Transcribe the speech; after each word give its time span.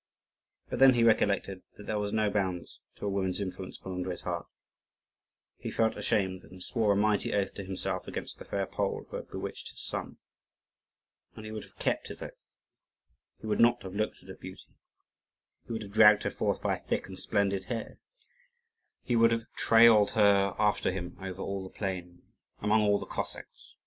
But 0.67 0.79
then 0.79 0.95
he 0.95 1.03
recollected 1.03 1.61
that 1.77 1.85
there 1.85 1.99
were 1.99 2.11
no 2.11 2.31
bounds 2.31 2.79
to 2.95 3.05
a 3.05 3.09
woman's 3.09 3.39
influence 3.39 3.77
upon 3.77 4.03
Andrii's 4.03 4.21
heart; 4.23 4.47
he 5.59 5.69
felt 5.69 5.95
ashamed, 5.95 6.41
and 6.41 6.63
swore 6.63 6.93
a 6.93 6.95
mighty 6.95 7.35
oath 7.35 7.53
to 7.53 7.63
himself 7.63 8.07
against 8.07 8.39
the 8.39 8.45
fair 8.45 8.65
Pole 8.65 9.05
who 9.07 9.17
had 9.17 9.29
bewitched 9.29 9.69
his 9.69 9.79
son. 9.81 10.17
And 11.35 11.45
he 11.45 11.51
would 11.51 11.65
have 11.65 11.77
kept 11.77 12.07
his 12.07 12.19
oath. 12.23 12.31
He 13.41 13.45
would 13.45 13.59
not 13.59 13.83
have 13.83 13.93
looked 13.93 14.23
at 14.23 14.29
her 14.29 14.35
beauty; 14.35 14.75
he 15.67 15.73
would 15.73 15.83
have 15.83 15.91
dragged 15.91 16.23
her 16.23 16.31
forth 16.31 16.63
by 16.63 16.77
her 16.77 16.83
thick 16.83 17.05
and 17.05 17.19
splendid 17.19 17.65
hair; 17.65 17.99
he 19.03 19.15
would 19.15 19.31
have 19.31 19.45
trailed 19.55 20.13
her 20.13 20.55
after 20.57 20.89
him 20.91 21.15
over 21.19 21.43
all 21.43 21.61
the 21.63 21.69
plain, 21.77 22.23
among 22.59 22.81
all 22.81 22.97
the 22.97 23.05
Cossacks. 23.05 23.75